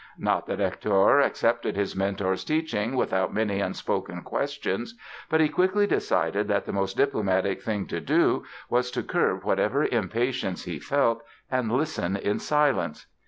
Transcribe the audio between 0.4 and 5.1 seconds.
that Hector accepted his mentor's teaching without many unspoken questions,